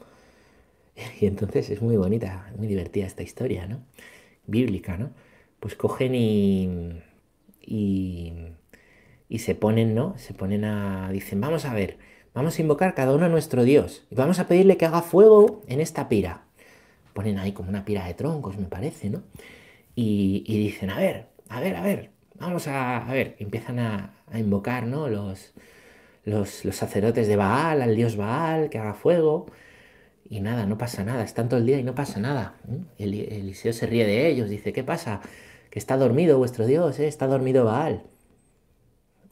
[1.21, 3.83] Y entonces es muy bonita, muy divertida esta historia, ¿no?
[4.47, 5.11] Bíblica, ¿no?
[5.59, 7.01] Pues cogen y,
[7.61, 8.33] y,
[9.33, 10.13] y se ponen, ¿no?
[10.19, 11.97] Se ponen a, dicen, vamos a ver,
[12.35, 15.63] vamos a invocar cada uno a nuestro Dios y vamos a pedirle que haga fuego
[15.69, 16.43] en esta pira.
[17.15, 19.23] Ponen ahí como una pira de troncos, me parece, ¿no?
[19.95, 24.17] Y, y dicen, a ver, a ver, a ver, vamos a, a ver, empiezan a,
[24.31, 25.09] a invocar, ¿no?
[25.09, 25.55] Los,
[26.25, 29.47] los, sacerdotes de Baal, al dios Baal, que haga fuego.
[30.29, 32.57] Y nada, no pasa nada, están todo el día y no pasa nada.
[32.99, 35.23] Eliseo se ríe de ellos, dice, ¿qué pasa?
[35.71, 37.09] Que está dormido vuestro dios, ¿eh?
[37.09, 38.03] está dormido Baal.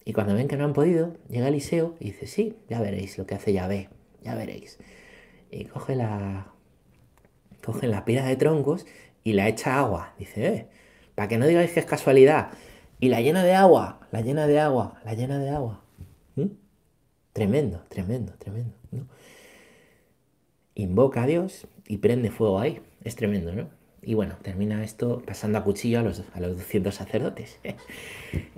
[0.05, 3.27] Y cuando ven que no han podido, llega Eliseo y dice, sí, ya veréis lo
[3.27, 3.89] que hace Yahvé,
[4.23, 4.79] ya veréis.
[5.51, 6.53] Y coge la,
[7.63, 8.87] coge la pira de troncos
[9.25, 10.15] y la echa agua.
[10.19, 10.67] Dice, eh,
[11.15, 12.51] para que no digáis que es casualidad.
[12.99, 15.83] Y la llena de agua, la llena de agua, la llena de agua.
[16.37, 16.47] ¿Mm?
[17.33, 18.75] Tremendo, tremendo, tremendo.
[20.75, 22.81] Invoca a Dios y prende fuego ahí.
[23.05, 23.80] Es tremendo, ¿no?
[24.03, 27.59] Y bueno, termina esto pasando a cuchillo a los, a los 200 sacerdotes.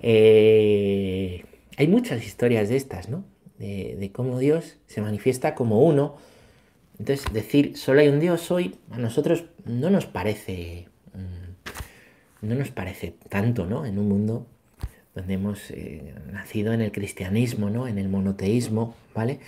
[0.05, 1.45] Eh,
[1.77, 3.25] hay muchas historias de estas, ¿no?
[3.59, 6.17] De, cómo Dios se manifiesta como uno.
[6.99, 10.89] Entonces, decir solo hay un Dios hoy, a nosotros no nos parece.
[11.15, 13.87] Mm, no nos parece tanto, ¿no?
[13.87, 14.47] En un mundo
[15.15, 17.87] donde hemos eh, nacido en el cristianismo, ¿no?
[17.87, 19.39] En el monoteísmo, ¿vale?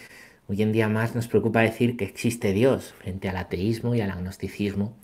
[0.47, 4.11] Hoy en día más nos preocupa decir que existe Dios frente al ateísmo y al
[4.11, 4.95] agnosticismo,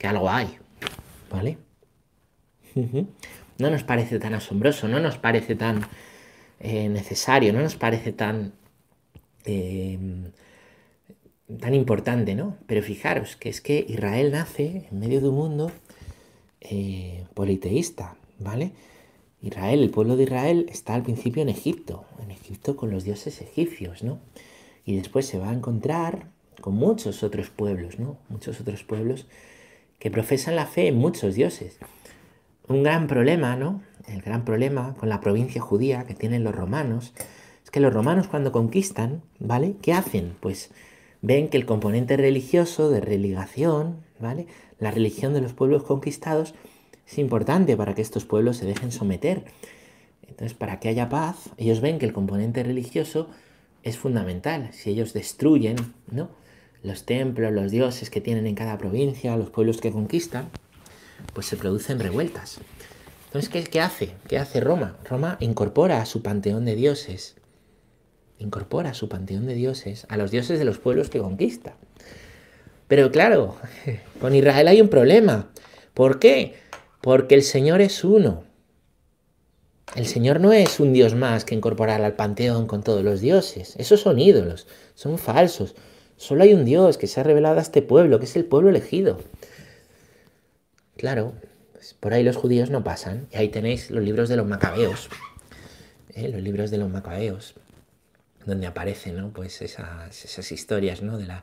[0.00, 0.48] que algo hay,
[1.30, 1.58] ¿vale?
[3.58, 5.82] No nos parece tan asombroso, no nos parece tan
[6.58, 8.54] eh, necesario, no nos parece tan,
[9.44, 10.32] em,
[11.60, 12.56] tan importante, ¿no?
[12.66, 15.70] Pero fijaros que es que Israel nace en medio de un mundo
[16.62, 18.72] eh, politeísta, ¿vale?
[19.42, 23.42] Israel, el pueblo de Israel está al principio en Egipto, en Egipto con los dioses
[23.42, 24.18] egipcios, ¿no?
[24.86, 26.28] Y después se va a encontrar
[26.62, 28.16] con muchos otros pueblos, ¿no?
[28.30, 29.26] Muchos otros pueblos
[30.00, 31.78] que profesan la fe en muchos dioses.
[32.66, 33.82] Un gran problema, ¿no?
[34.08, 37.12] El gran problema con la provincia judía que tienen los romanos
[37.62, 39.76] es que los romanos cuando conquistan, ¿vale?
[39.80, 40.34] ¿Qué hacen?
[40.40, 40.70] Pues
[41.22, 44.46] ven que el componente religioso de religación, ¿vale?
[44.78, 46.54] La religión de los pueblos conquistados
[47.06, 49.44] es importante para que estos pueblos se dejen someter.
[50.26, 53.28] Entonces, para que haya paz, ellos ven que el componente religioso
[53.82, 54.70] es fundamental.
[54.72, 55.76] Si ellos destruyen
[56.10, 56.30] ¿no?
[56.82, 60.50] Los templos, los dioses que tienen en cada provincia, los pueblos que conquistan,
[61.34, 62.60] pues se producen revueltas.
[63.26, 64.14] Entonces, ¿qué, hace?
[64.26, 64.96] ¿Qué hace Roma?
[65.08, 67.36] Roma incorpora a su panteón de dioses,
[68.38, 71.76] incorpora a su panteón de dioses a los dioses de los pueblos que conquista.
[72.88, 73.56] Pero claro,
[74.20, 75.50] con Israel hay un problema.
[75.94, 76.54] ¿Por qué?
[77.00, 78.42] Porque el Señor es uno.
[79.94, 83.74] El Señor no es un Dios más que incorporar al panteón con todos los dioses.
[83.76, 85.74] Esos son ídolos, son falsos.
[86.20, 88.68] Solo hay un Dios que se ha revelado a este pueblo, que es el pueblo
[88.68, 89.22] elegido.
[90.98, 91.32] Claro,
[91.72, 93.26] pues por ahí los judíos no pasan.
[93.32, 95.08] Y ahí tenéis los libros de los macabeos.
[96.12, 96.28] ¿eh?
[96.28, 97.54] Los libros de los macabeos.
[98.44, 99.30] Donde aparecen ¿no?
[99.32, 101.16] pues esas, esas historias ¿no?
[101.16, 101.42] de, la,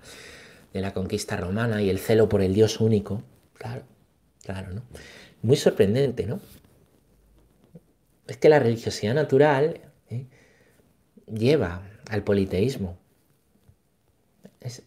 [0.71, 3.23] de la conquista romana y el celo por el Dios único.
[3.55, 3.81] Claro,
[4.43, 4.83] claro, ¿no?
[5.41, 6.39] muy sorprendente, ¿no?
[8.27, 10.27] Es que la religiosidad natural ¿eh?
[11.25, 12.99] lleva al politeísmo.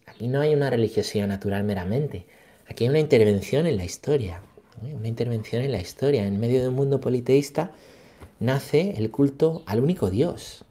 [0.05, 2.25] Aquí no hay una religiosidad natural meramente,
[2.67, 4.41] aquí hay una intervención en la historia,
[4.81, 6.25] una intervención en la historia.
[6.25, 7.71] En medio de un mundo politeísta
[8.39, 10.65] nace el culto al único Dios.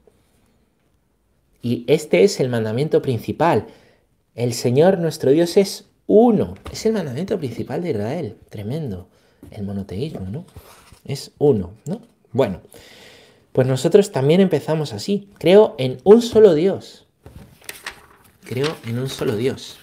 [1.61, 3.67] Y este es el mandamiento principal.
[4.35, 6.55] El Señor nuestro Dios es uno.
[6.71, 8.37] Es el mandamiento principal de Israel.
[8.49, 9.07] Tremendo
[9.51, 10.45] el monoteísmo, ¿no?
[11.05, 12.01] Es uno, ¿no?
[12.31, 12.61] Bueno,
[13.51, 15.29] pues nosotros también empezamos así.
[15.37, 17.07] Creo en un solo Dios.
[18.51, 19.77] Creo en un solo Dios.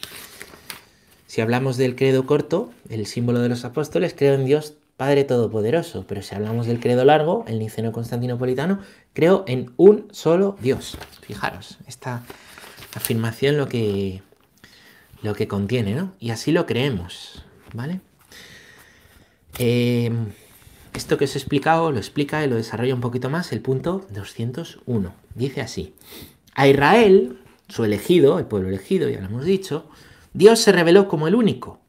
[1.26, 6.04] Si hablamos del credo corto, el símbolo de los apóstoles, creo en Dios Padre Todopoderoso.
[6.06, 8.80] Pero si hablamos del credo largo, el niceno constantinopolitano,
[9.14, 10.98] creo en un solo Dios.
[11.22, 12.22] Fijaros, esta
[12.94, 14.20] afirmación lo que,
[15.22, 16.12] lo que contiene, ¿no?
[16.20, 18.02] Y así lo creemos, ¿vale?
[19.56, 20.26] Em,
[20.92, 24.06] esto que os he explicado lo explica y lo desarrolla un poquito más el punto
[24.10, 25.14] 201.
[25.34, 25.94] Dice así,
[26.54, 29.88] a Israel, su elegido, el pueblo elegido, ya lo hemos dicho,
[30.32, 31.80] Dios se reveló como el único.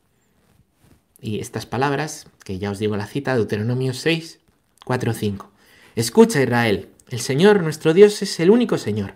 [1.21, 4.39] Y estas palabras, que ya os digo la cita, Deuteronomio 6,
[4.85, 5.51] 4, 5.
[5.95, 9.13] Escucha Israel, el Señor nuestro Dios es el único Señor.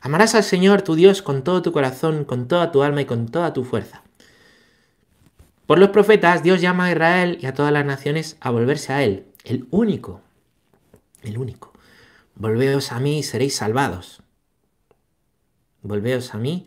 [0.00, 3.28] Amarás al Señor tu Dios con todo tu corazón, con toda tu alma y con
[3.28, 4.02] toda tu fuerza.
[5.66, 9.02] Por los profetas, Dios llama a Israel y a todas las naciones a volverse a
[9.02, 10.20] Él, el único,
[11.22, 11.72] el único.
[12.36, 14.22] Volveos a mí y seréis salvados.
[15.86, 16.66] Volveos a mí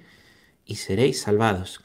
[0.66, 1.82] y seréis salvados.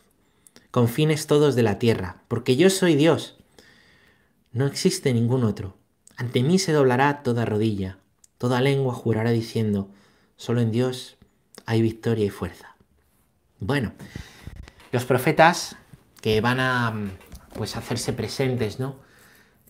[0.70, 3.36] Confines todos de la tierra, porque yo soy Dios.
[4.52, 5.76] No existe ningún otro.
[6.16, 7.98] Ante mí se doblará toda rodilla,
[8.38, 9.90] toda lengua jurará diciendo,
[10.36, 11.16] solo en Dios
[11.66, 12.76] hay victoria y fuerza.
[13.58, 13.92] Bueno,
[14.92, 15.76] los profetas
[16.20, 16.94] que van a
[17.54, 18.96] pues hacerse presentes, ¿no?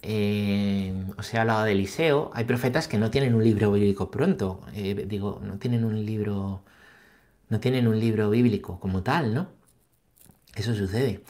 [0.03, 4.61] Eh, os he hablado de Eliseo, hay profetas que no tienen un libro bíblico pronto,
[4.75, 6.63] eh, digo, no tienen un libro,
[7.55, 9.47] no tienen un libro bíblico como tal, ¿no?
[10.57, 11.21] Eso sucede.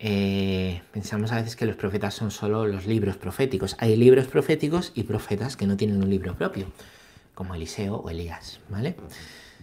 [0.00, 3.76] Eh, pensamos a veces que los profetas son solo los libros proféticos.
[3.78, 6.66] Hay libros proféticos y profetas que no tienen un libro propio,
[7.36, 8.96] como Eliseo o Elías, ¿vale?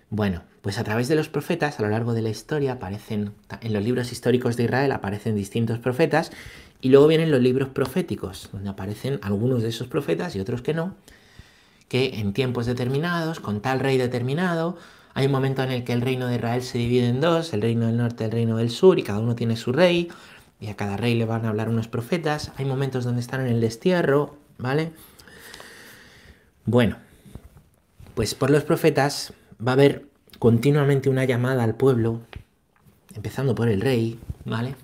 [0.10, 3.74] Bueno, pues a través de los profetas a lo largo de la historia aparecen, en
[3.74, 6.32] los libros históricos de Israel aparecen distintos profetas
[6.80, 10.74] y luego vienen los libros proféticos, donde aparecen algunos de esos profetas y otros que
[10.74, 10.96] no,
[11.90, 14.78] que en tiempos determinados, con tal rey determinado,
[15.18, 17.64] hay un momento en el que el reino de Israel se divide en dos, el
[17.64, 20.10] reino del norte y el reino del sur, y cada uno tiene su rey,
[20.60, 22.52] y a cada rey le van a hablar unos profetas.
[22.58, 24.92] Hay momentos donde están en el destierro, ¿vale?
[26.66, 26.98] Bueno,
[28.14, 30.06] pues por los profetas va a haber
[30.38, 32.22] continuamente una llamada al pueblo,
[33.16, 34.76] empezando por el rey, ¿vale?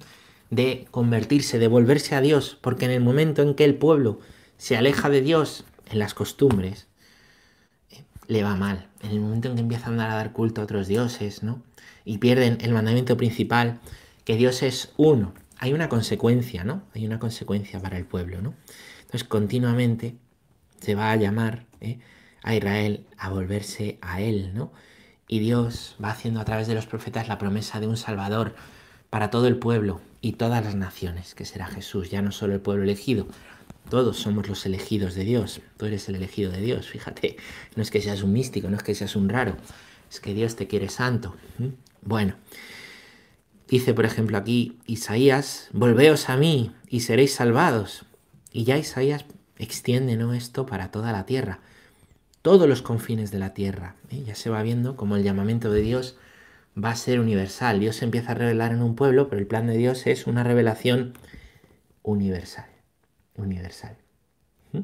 [0.49, 4.19] De convertirse, de volverse a Dios, porque en el momento en que el pueblo
[4.57, 6.87] se aleja de Dios en las costumbres,
[8.27, 8.87] le va mal.
[9.01, 11.61] En el momento en que empiezan a dar culto a otros dioses, ¿no?
[12.05, 13.79] Y pierden el mandamiento principal,
[14.25, 15.33] que Dios es uno.
[15.57, 16.83] Hay una consecuencia, ¿no?
[16.93, 18.53] Hay una consecuencia para el pueblo, ¿no?
[19.01, 20.15] Entonces continuamente
[20.79, 21.99] se va a llamar ¿eh?
[22.41, 24.71] a Israel a volverse a Él, ¿no?
[25.27, 28.55] Y Dios va haciendo a través de los profetas la promesa de un Salvador
[29.09, 32.61] para todo el pueblo y todas las naciones, que será Jesús, ya no solo el
[32.61, 33.27] pueblo elegido,
[33.89, 37.37] todos somos los elegidos de Dios, tú eres el elegido de Dios, fíjate,
[37.75, 39.57] no es que seas un místico, no es que seas un raro,
[40.11, 41.35] es que Dios te quiere santo.
[42.01, 42.35] Bueno,
[43.67, 48.05] dice por ejemplo aquí Isaías, volveos a mí y seréis salvados.
[48.51, 49.25] Y ya Isaías
[49.57, 50.33] extiende ¿no?
[50.33, 51.59] esto para toda la tierra
[52.43, 53.95] todos los confines de la tierra.
[54.11, 54.21] ¿eh?
[54.27, 56.17] Ya se va viendo como el llamamiento de Dios
[56.81, 57.79] va a ser universal.
[57.79, 60.43] Dios se empieza a revelar en un pueblo, pero el plan de Dios es una
[60.43, 61.13] revelación
[62.03, 62.65] universal.
[63.35, 63.97] Universal.
[64.71, 64.81] ¿Mm?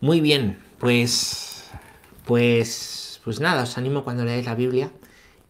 [0.00, 1.64] Muy bien, pues,
[2.24, 4.90] pues, pues nada, os animo cuando leáis la Biblia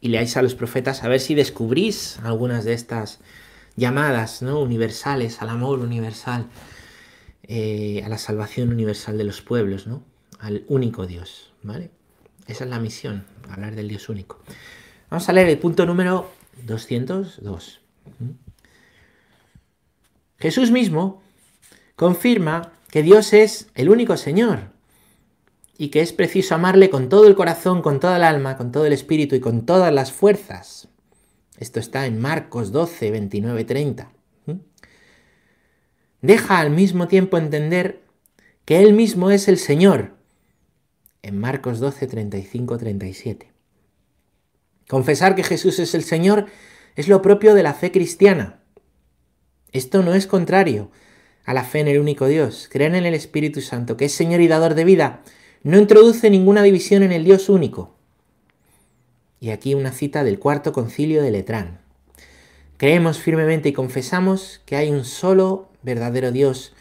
[0.01, 3.21] y leáis a los profetas a ver si descubrís algunas de estas
[3.77, 4.61] llamadas ¿no?
[4.61, 6.47] universales, al amor universal
[7.49, 10.03] eh, a la salvación universal de los pueblos, ¿no?
[10.41, 11.91] Al único Dios, ¿vale?
[12.49, 14.43] Esa es la misión, hablar del Dios único.
[15.11, 16.29] Vamos a leer el punto número
[16.65, 17.81] 202.
[20.39, 21.23] Jesús mismo
[21.95, 24.71] confirma que Dios es el único Señor
[25.79, 28.87] y que es preciso amarle con todo el corazón, con toda el alma, con todo
[28.87, 30.89] el espíritu y con todas las fuerzas.
[31.59, 34.17] Esto está en Marcos 12, 29, 30
[36.27, 38.03] deja al mismo tiempo entender
[38.65, 40.17] que Él mismo es el Señor.
[41.23, 43.53] En Marcos 12, 35, 37.
[44.89, 46.47] Confesar que Jesús es el Señor
[46.95, 48.61] es lo propio de la fe cristiana.
[49.77, 50.91] Esto no es contrario
[51.45, 52.67] a la fe en el único Dios.
[52.73, 55.21] Creer en el Espíritu Santo, que es Señor y dador de vida,
[55.63, 57.95] no introduce ninguna división en el Dios único.
[59.39, 61.81] Y aquí una cita del cuarto concilio de Letrán.
[62.79, 66.73] Creemos firmemente y confesamos que hay un solo verdadero Dios,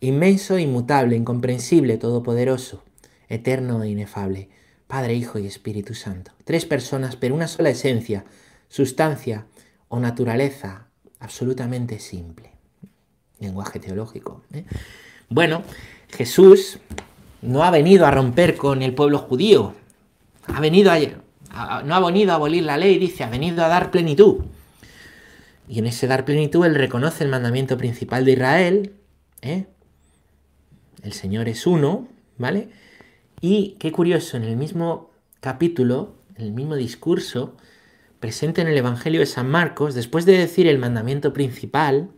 [0.00, 2.82] inmenso, inmutable, incomprensible, todopoderoso,
[3.28, 4.48] eterno e inefable,
[4.86, 6.32] Padre, Hijo y Espíritu Santo.
[6.44, 8.24] Tres personas, pero una sola esencia,
[8.68, 9.44] sustancia
[9.88, 10.87] o naturaleza
[11.20, 12.52] absolutamente simple.
[13.40, 14.42] Lenguaje teológico.
[14.52, 14.64] ¿eh?
[15.28, 15.62] Bueno,
[16.08, 16.78] Jesús
[17.42, 19.74] no ha venido a romper con el pueblo judío.
[20.46, 23.90] Ha venido a, no ha venido a abolir la ley, dice, ha venido a dar
[23.90, 24.44] plenitud.
[25.68, 28.92] Y en ese dar plenitud él reconoce el mandamiento principal de Israel.
[29.42, 29.66] ¿eh?
[31.02, 32.70] El Señor es uno, ¿vale?
[33.40, 37.56] Y qué curioso, en el mismo capítulo, en el mismo discurso,
[38.20, 42.10] presente en el Evangelio de San Marcos, después de decir el mandamiento principal,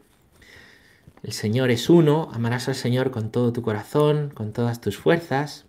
[1.22, 5.66] el Señor es uno, amarás al Señor con todo tu corazón, con todas tus fuerzas,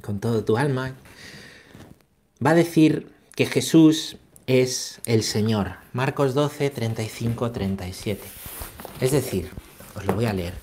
[0.00, 0.94] con todo tu alma,
[2.44, 5.76] va a decir que Jesús es el Señor.
[5.92, 8.22] Marcos 12, 35, 37.
[9.00, 9.50] Es decir,
[9.94, 10.54] os lo voy a leer.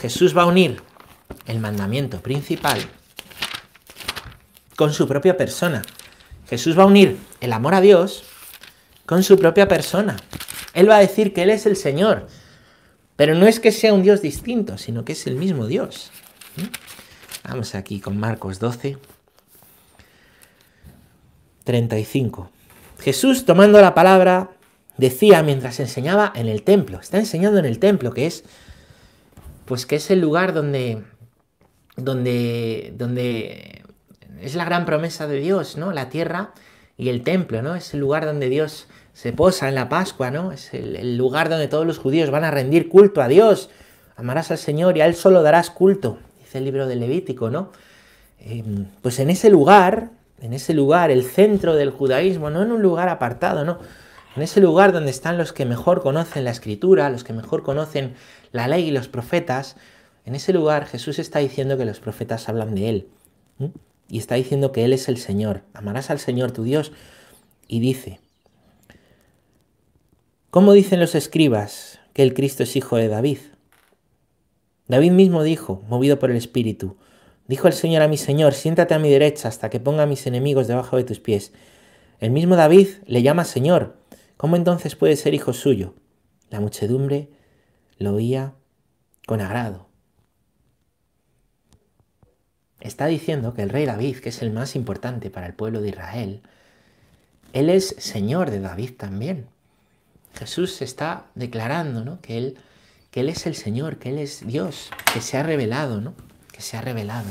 [0.00, 0.82] Jesús va a unir
[1.46, 2.80] el mandamiento principal
[4.76, 5.82] con su propia persona.
[6.48, 8.24] Jesús va a unir el amor a Dios
[9.06, 10.16] con su propia persona.
[10.72, 12.26] Él va a decir que Él es el Señor.
[13.16, 16.10] Pero no es que sea un Dios distinto, sino que es el mismo Dios.
[16.56, 17.48] ¿Mm?
[17.48, 18.98] Vamos aquí con Marcos 12,
[21.64, 22.50] 35.
[22.98, 24.50] Jesús, tomando la palabra,
[24.96, 28.44] decía mientras enseñaba en el templo, está enseñando en el templo, que es,
[29.64, 31.04] pues que es el lugar donde,
[31.96, 33.83] donde, donde
[34.44, 35.92] es la gran promesa de Dios, ¿no?
[35.92, 36.52] La tierra
[36.96, 37.74] y el templo, ¿no?
[37.74, 40.52] Es el lugar donde Dios se posa en la Pascua, ¿no?
[40.52, 43.70] Es el, lugar donde todos los judíos van a rendir culto a Dios.
[44.16, 47.72] Amarás al Señor y a Él solo darás culto, dice el libro del Levítico, ¿no?
[48.38, 52.82] Em, pues en ese lugar, en ese lugar, el centro del judaísmo, no en un
[52.82, 53.78] lugar apartado, ¿no?
[54.36, 58.14] En ese lugar donde están los que mejor conocen la escritura, los que mejor conocen
[58.52, 59.76] la ley y los profetas,
[60.26, 63.08] en ese lugar Jesús está diciendo que los profetas hablan de Él.
[64.08, 65.62] Y está diciendo que Él es el Señor.
[65.72, 66.92] Amarás al Señor tu Dios.
[67.66, 68.20] Y dice,
[70.50, 73.38] ¿cómo dicen los escribas que el Cristo es hijo de David?
[74.86, 76.96] David mismo dijo, movido por el Espíritu,
[77.48, 80.26] dijo el Señor a mi Señor, siéntate a mi derecha hasta que ponga a mis
[80.26, 81.52] enemigos debajo de tus pies.
[82.20, 83.96] El mismo David le llama Señor.
[84.36, 85.94] ¿Cómo entonces puede ser hijo suyo?
[86.50, 87.30] La muchedumbre
[87.98, 88.54] lo oía
[89.26, 89.83] con agrado
[92.84, 95.88] está diciendo que el rey David, que es el más importante para el pueblo de
[95.88, 96.42] Israel,
[97.54, 99.46] él es Señor de David también.
[100.34, 102.20] Jesús está declarando ¿no?
[102.20, 102.58] que, él,
[103.12, 106.14] que Él es el Señor, que Él es Dios, que se ha revelado, ¿no?
[106.52, 107.28] que se ha revelado.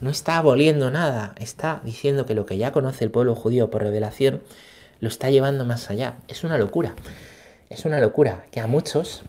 [0.00, 3.82] No está aboliendo nada, está diciendo que lo que ya conoce el pueblo judío por
[3.82, 4.42] revelación
[5.00, 6.18] lo está llevando más allá.
[6.28, 6.94] Es una locura,
[7.70, 9.22] es una locura que a muchos,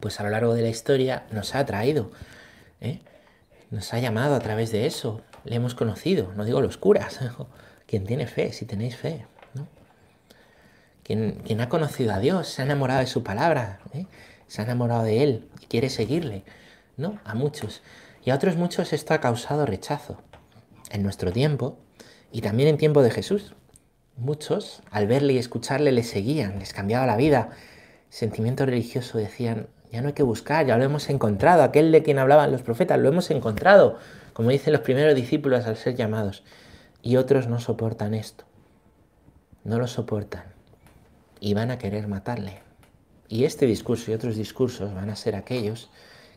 [0.00, 2.10] pues a lo largo de la historia, nos ha traído.
[2.80, 3.00] ¿eh?
[3.70, 7.20] Nos ha llamado a través de eso, le hemos conocido, no digo los curas,
[7.86, 9.66] quien tiene fe, si tenéis fe, ¿no?
[11.02, 14.06] Quien, ha conocido a Dios, se ha enamorado de su palabra, ¿eh?
[14.46, 16.44] se ha enamorado de Él y quiere seguirle,
[16.96, 17.18] ¿no?
[17.24, 17.82] A muchos.
[18.24, 20.18] Y a otros muchos esto ha causado rechazo
[20.90, 21.78] en nuestro tiempo
[22.32, 23.54] y también en tiempo de Jesús.
[24.16, 27.50] Muchos, al verle y escucharle, le seguían, les cambiaba la vida.
[28.08, 31.62] Sentimiento religioso decían, ya no hay que buscar, ya lo hemos encontrado.
[31.62, 33.96] Aquel de quien hablaban los profetas, lo hemos encontrado,
[34.32, 36.42] como dicen los primeros discípulos al ser llamados.
[37.00, 38.44] Y otros no soportan esto.
[39.62, 40.46] No lo soportan.
[41.38, 42.60] Y van a querer matarle.
[43.28, 45.90] Y este discurso y otros discursos van a ser aquellos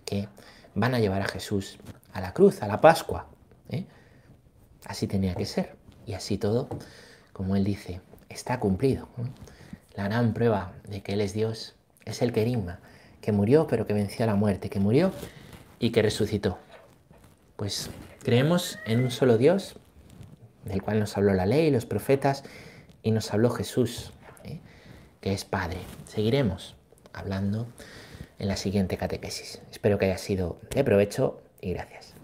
[0.05, 0.27] que
[0.75, 1.79] van a llevar a Jesús
[2.13, 3.25] a la cruz, a la Pascua.
[3.69, 3.87] ¿eh?
[4.85, 5.75] Así tenía que ser.
[6.05, 6.69] Y así todo,
[7.33, 9.07] como él dice, está cumplido.
[9.95, 11.73] La gran prueba de que Él es Dios
[12.05, 12.81] es el querigma
[13.21, 15.11] que murió pero que venció a la muerte, que murió
[15.79, 16.57] y que resucitó.
[17.55, 17.89] Pues
[18.23, 19.77] creemos en un solo Dios,
[20.65, 22.43] del cual nos habló la ley, los profetas,
[23.03, 24.11] y nos habló Jesús,
[24.43, 24.59] ¿eh?
[25.21, 25.79] que es Padre.
[26.05, 26.75] Seguiremos
[27.13, 27.67] hablando
[28.39, 29.61] en la siguiente catequesis.
[29.71, 32.16] Espero que haya sido de provecho y gracias.